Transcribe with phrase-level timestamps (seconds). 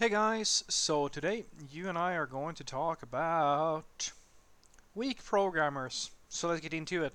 [0.00, 4.12] Hey guys, so today you and I are going to talk about
[4.94, 6.10] weak programmers.
[6.30, 7.12] So let's get into it.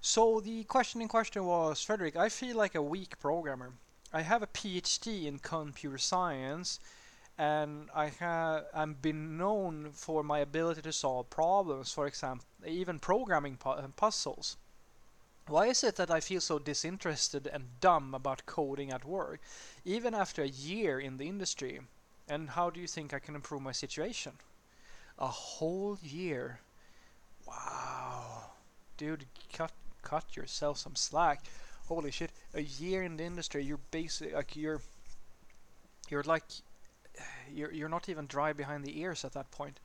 [0.00, 3.72] So the question in question was, Frederick, I feel like a weak programmer.
[4.12, 6.78] I have a PhD in computer science
[7.36, 13.00] and I have I'm been known for my ability to solve problems, for example, even
[13.00, 14.56] programming pu uh, puzzles.
[15.48, 19.40] Why is it that I feel so disinterested and dumb about coding at work,
[19.84, 21.80] even after a year in the industry?
[22.28, 24.32] And how do you think I can improve my situation?
[25.18, 26.60] A whole year.
[27.46, 28.52] Wow.
[28.96, 29.72] Dude, cut
[30.02, 31.44] cut yourself some slack.
[31.88, 32.30] Holy shit.
[32.54, 34.80] A year in the industry, you're basically like you're
[36.08, 36.44] you're like
[37.52, 39.80] you're you're not even dry behind the ears at that point.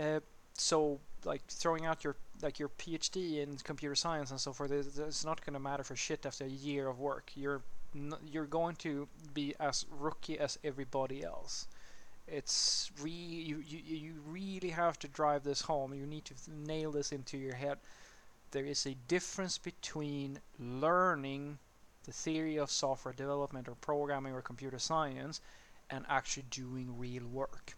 [0.00, 0.20] Uh,
[0.54, 5.24] so like throwing out your like your PhD in computer science and so forth, it's
[5.24, 7.32] not going to matter for shit after a year of work.
[7.34, 7.62] You're
[8.30, 11.66] you're going to be as rookie as everybody else.
[12.26, 15.94] It's re you, you you really have to drive this home.
[15.94, 17.78] You need to nail this into your head.
[18.50, 21.58] There is a difference between learning
[22.04, 25.40] the theory of software development or programming or computer science
[25.90, 27.76] and actually doing real work.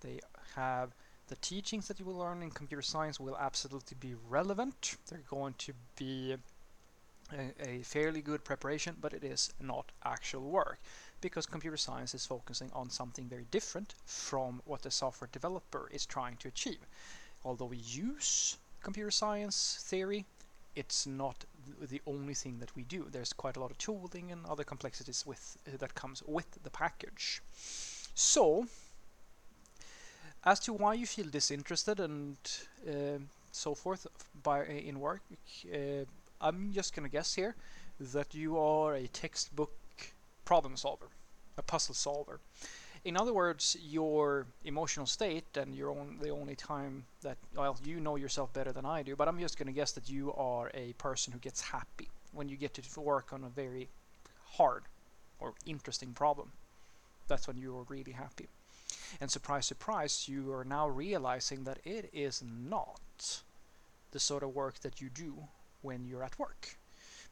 [0.00, 0.20] They
[0.54, 0.94] have
[1.28, 4.96] the teachings that you will learn in computer science will absolutely be relevant.
[5.08, 6.36] They're going to be
[7.60, 10.78] a, fairly good preparation, but it is not actual work
[11.20, 16.06] because computer science is focusing on something very different from what the software developer is
[16.06, 16.78] trying to achieve.
[17.44, 20.24] Although we use computer science theory,
[20.76, 21.44] it's not
[21.80, 23.06] the only thing that we do.
[23.10, 26.70] There's quite a lot of tooling and other complexities with uh, that comes with the
[26.70, 27.42] package.
[28.14, 28.66] So,
[30.44, 32.36] as to why you feel disinterested and
[32.88, 33.18] uh,
[33.52, 34.06] so forth
[34.42, 35.22] by in work,
[35.72, 36.04] uh,
[36.40, 37.54] I'm just gonna guess here
[37.98, 39.72] that you are a textbook
[40.46, 41.08] problem solver,
[41.58, 42.40] a puzzle solver.
[43.04, 48.00] In other words, your emotional state and your own the only time that well you
[48.00, 50.94] know yourself better than I do, but I'm just gonna guess that you are a
[50.94, 53.90] person who gets happy when you get to work on a very
[54.56, 54.84] hard
[55.38, 56.52] or interesting problem.
[57.28, 58.48] That's when you are really happy.
[59.20, 63.42] And surprise, surprise, you are now realizing that it is not
[64.12, 65.48] the sort of work that you do
[65.82, 66.76] when you're at work.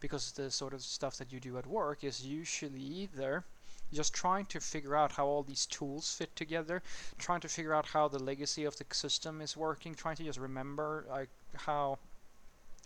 [0.00, 3.44] Because the sort of stuff that you do at work is usually either
[3.92, 6.82] just trying to figure out how all these tools fit together,
[7.18, 10.38] trying to figure out how the legacy of the system is working, trying to just
[10.38, 11.98] remember like how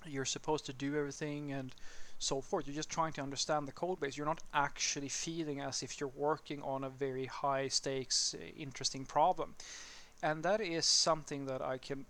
[0.07, 1.75] you're supposed to do everything and
[2.19, 2.67] so forth.
[2.67, 4.17] You're just trying to understand the code base.
[4.17, 9.05] You're not actually feeling as if you're working on a very high stakes, eh, interesting
[9.05, 9.55] problem.
[10.23, 12.07] And that is something that I can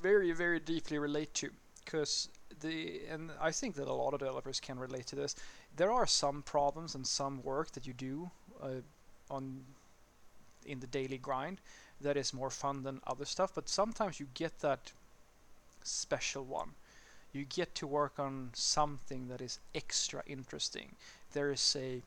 [0.00, 1.50] very, very deeply relate to
[1.84, 2.28] because
[2.60, 5.34] the and I think that a lot of developers can relate to this.
[5.76, 8.30] There are some problems and some work that you do
[8.62, 8.82] uh,
[9.30, 9.64] on
[10.66, 11.60] in the daily grind
[12.00, 14.92] that is more fun than other stuff, but sometimes you get that
[15.82, 16.70] special one.
[17.32, 20.94] You get to work on something that is extra interesting.
[21.32, 22.02] There is a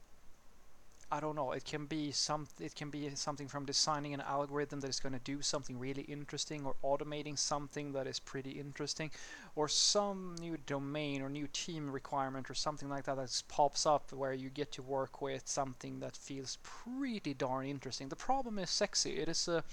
[1.10, 1.54] I don't know.
[1.54, 2.48] It can be some.
[2.60, 6.02] It can be something from designing an algorithm that is going to do something really
[6.02, 9.12] interesting, or automating something that is pretty interesting,
[9.56, 14.12] or some new domain or new team requirement or something like that that pops up
[14.12, 18.10] where you get to work with something that feels pretty darn interesting.
[18.10, 19.12] The problem is sexy.
[19.18, 19.64] It is a,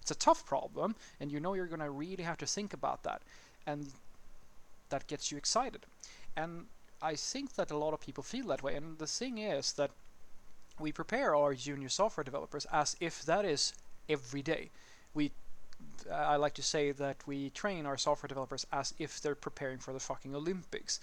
[0.00, 3.02] it's a tough problem, and you know you're going to really have to think about
[3.02, 3.20] that,
[3.66, 3.88] and
[4.90, 5.86] that gets you excited.
[6.36, 6.66] And
[7.02, 8.76] I think that a lot of people feel that way.
[8.76, 9.90] And the thing is that
[10.78, 13.74] we prepare our junior software developers as if that is
[14.08, 14.70] every day.
[15.14, 15.32] We
[16.10, 19.78] uh, I like to say that we train our software developers as if they're preparing
[19.78, 21.00] for the fucking Olympics,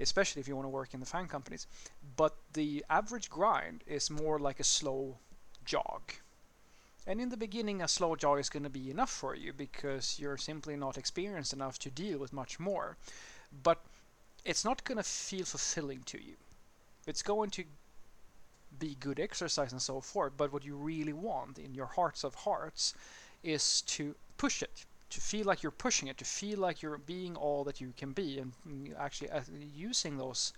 [0.00, 1.66] especially if you want to work in the FAANG companies.
[2.16, 5.18] But the average grind is more like a slow
[5.64, 6.12] jog.
[7.06, 10.18] And in the beginning, a slow jog is going to be enough for you because
[10.18, 12.98] you're simply not experienced enough to deal with much more.
[13.62, 13.82] But
[14.44, 16.36] it's not going to feel fulfilling to you.
[17.06, 17.64] It's going to
[18.78, 20.32] be good exercise and so forth.
[20.36, 22.94] But what you really want in your hearts of hearts
[23.42, 27.36] is to push it, to feel like you're pushing it, to feel like you're being
[27.36, 28.52] all that you can be, and
[28.98, 29.40] actually uh,
[29.74, 30.52] using those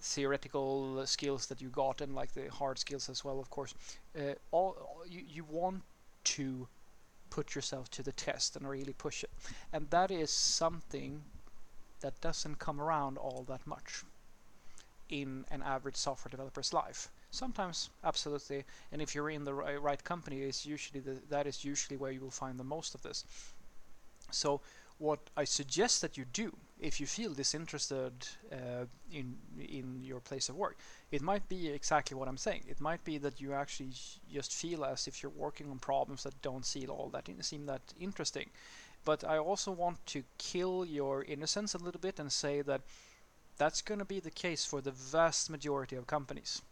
[0.00, 3.74] theoretical skills that you got and like the hard skills as well, of course.
[4.18, 4.76] Uh, all
[5.08, 5.82] you you want
[6.24, 6.68] to
[7.30, 9.30] put yourself to the test and really push it,
[9.72, 11.22] and that is something
[12.00, 14.02] that doesn't come around all that much
[15.08, 17.10] in an average software developer's life.
[17.32, 21.96] Sometimes, absolutely, and if you're in the right company, is usually the, that is usually
[21.96, 23.24] where you will find the most of this.
[24.30, 24.60] So,
[24.98, 28.12] what I suggest that you do if you feel disinterested
[28.52, 30.76] uh, in in your place of work.
[31.10, 32.64] It might be exactly what I'm saying.
[32.68, 33.92] It might be that you actually
[34.30, 37.94] just feel as if you're working on problems that don't seem all that seem that
[37.98, 38.50] interesting.
[39.04, 42.82] But I also want to kill your innocence a little bit and say that
[43.56, 46.62] that's going to be the case for the vast majority of companies.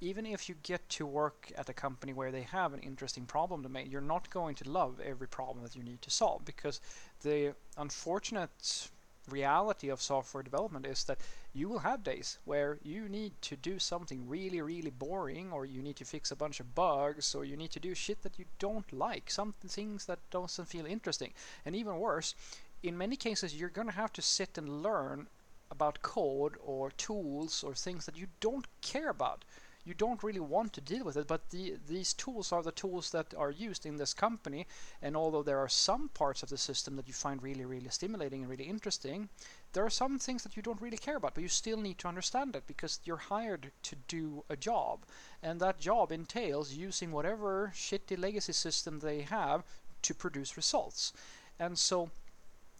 [0.00, 3.62] Even if you get to work at a company where they have an interesting problem
[3.62, 6.80] to make, you're not going to love every problem that you need to solve because
[7.22, 8.88] the unfortunate
[9.28, 11.18] reality of software development is that
[11.52, 15.82] you will have days where you need to do something really really boring or you
[15.82, 18.44] need to fix a bunch of bugs or you need to do shit that you
[18.58, 21.32] don't like some things that don't feel interesting.
[21.64, 22.34] And even worse
[22.82, 25.28] in many cases you're going to have to sit and learn
[25.70, 29.44] about code or tools or things that you don't care about
[29.84, 33.10] you don't really want to deal with it but the, these tools are the tools
[33.10, 34.66] that are used in this company.
[35.02, 38.42] And although there are some parts of the system that you find really really stimulating
[38.42, 39.28] and really interesting
[39.72, 42.08] there are some things that you don't really care about but you still need to
[42.08, 45.00] understand it because you're hired to do a job.
[45.42, 49.64] And that job entails using whatever shitty legacy system they have
[50.02, 51.12] to produce results.
[51.58, 52.10] And so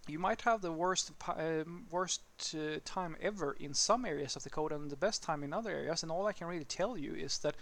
[0.08, 2.22] you might have the worst uh, worst
[2.54, 5.70] uh, time ever in some areas of the code and the best time in other
[5.70, 7.54] areas and all I can really tell you is that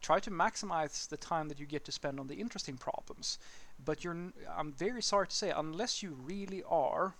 [0.00, 3.38] try to maximize the time that you get to spend on the interesting problems.
[3.84, 7.14] But you're I'm very sorry to say unless you really are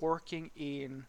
[0.00, 1.06] working in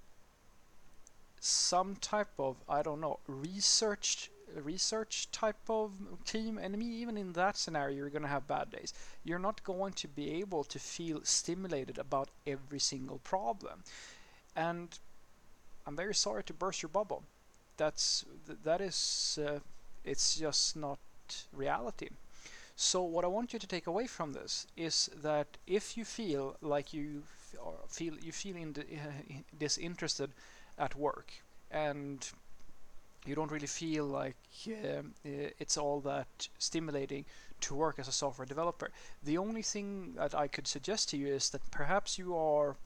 [1.39, 5.92] some type of I don't know research research type of
[6.26, 8.94] team and even in that scenario you're going to have bad days.
[9.24, 13.84] You're not going to be able to feel stimulated about every single problem.
[14.56, 14.90] And
[15.86, 17.24] i'm very sorry to burst your bubble.
[17.78, 18.26] That's
[18.64, 19.60] that is uh,
[20.04, 21.00] it's just not
[21.54, 22.10] reality.
[22.76, 26.58] So what i want you to take away from this is that if you feel
[26.62, 27.24] like you
[27.88, 30.32] feel you feel in uh, disinterested
[30.78, 31.34] at work
[31.72, 32.30] and
[33.27, 34.38] you don't really feel like
[34.68, 37.25] uh, it's all that stimulating
[37.62, 38.91] to work as a software developer.
[39.24, 42.77] The only thing that I could suggest to you is that perhaps you are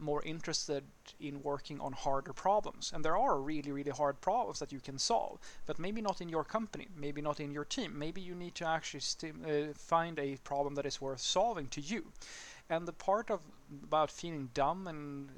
[0.00, 0.84] more interested
[1.20, 2.90] in working on harder problems.
[2.94, 6.28] And there are really, really hard problems that you can solve, but maybe not in
[6.28, 7.98] your company, maybe not in your team.
[7.98, 12.12] Maybe you need to actually uh, find a problem that is worth solving to you.
[12.68, 13.40] And the part of
[13.82, 15.28] about feeling dumb and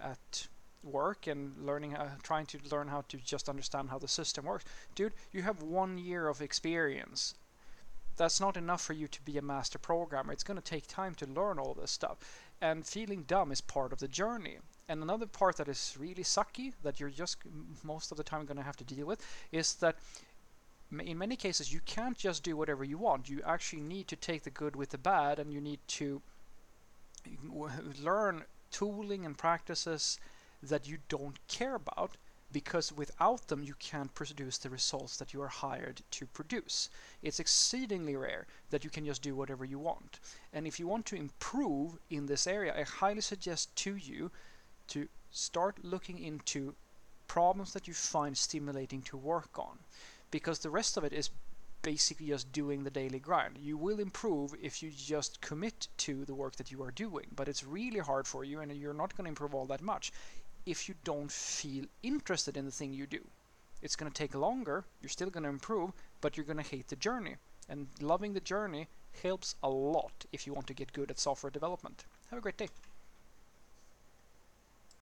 [0.00, 0.48] at
[0.86, 4.64] work and learning how, trying to learn how to just understand how the system works.
[4.94, 7.34] Dude, you have one year of experience.
[8.16, 10.32] That's not enough for you to be a master programmer.
[10.32, 12.18] It's going to take time to learn all this stuff.
[12.60, 14.58] And feeling dumb is part of the journey.
[14.88, 17.38] And another part that is really sucky that you're just
[17.82, 19.20] most of the time going to have to deal with
[19.52, 19.96] is that
[21.00, 23.28] in many cases you can't just do whatever you want.
[23.28, 26.22] You actually need to take the good with the bad and you need to
[28.00, 30.18] learn tooling and practices
[30.68, 32.16] that you don't care about
[32.52, 36.88] because without them you can't produce the results that you are hired to produce.
[37.22, 40.20] It's exceedingly rare that you can just do whatever you want.
[40.52, 44.30] And if you want to improve in this area, I highly suggest to you
[44.88, 46.74] to start looking into
[47.26, 49.78] problems that you find stimulating to work on
[50.30, 51.30] because the rest of it is
[51.82, 53.58] basically just doing the daily grind.
[53.58, 57.48] You will improve if you just commit to the work that you are doing, but
[57.48, 60.12] it's really hard for you and you're not going to improve all that much
[60.66, 63.24] if you don't feel interested in the thing you do.
[63.82, 66.88] It's going to take longer, you're still going to improve, but you're going to hate
[66.88, 67.36] the journey.
[67.68, 68.88] And loving the journey
[69.22, 72.04] helps a lot if you want to get good at software development.
[72.30, 72.68] Have a great day.